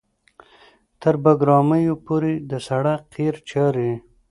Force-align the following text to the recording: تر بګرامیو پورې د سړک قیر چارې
تر 1.01 1.15
بګرامیو 1.23 1.95
پورې 2.05 2.33
د 2.49 2.51
سړک 2.67 3.01
قیر 3.13 3.35
چارې 3.49 3.91